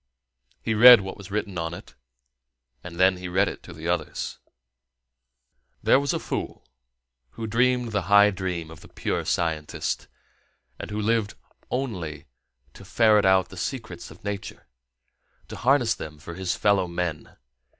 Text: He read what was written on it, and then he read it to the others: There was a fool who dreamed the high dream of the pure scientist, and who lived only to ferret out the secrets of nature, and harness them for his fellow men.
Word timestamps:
He 0.63 0.73
read 0.73 1.01
what 1.01 1.15
was 1.15 1.29
written 1.29 1.59
on 1.59 1.75
it, 1.75 1.93
and 2.83 2.99
then 2.99 3.17
he 3.17 3.27
read 3.27 3.47
it 3.47 3.61
to 3.61 3.71
the 3.71 3.87
others: 3.87 4.39
There 5.83 5.99
was 5.99 6.11
a 6.11 6.17
fool 6.17 6.65
who 7.33 7.45
dreamed 7.45 7.91
the 7.91 8.01
high 8.09 8.31
dream 8.31 8.71
of 8.71 8.79
the 8.81 8.87
pure 8.87 9.23
scientist, 9.25 10.07
and 10.79 10.89
who 10.89 10.99
lived 10.99 11.35
only 11.69 12.25
to 12.73 12.83
ferret 12.83 13.25
out 13.25 13.49
the 13.49 13.57
secrets 13.57 14.09
of 14.09 14.23
nature, 14.23 14.65
and 15.47 15.57
harness 15.59 15.93
them 15.93 16.17
for 16.17 16.33
his 16.33 16.55
fellow 16.55 16.87
men. 16.87 17.37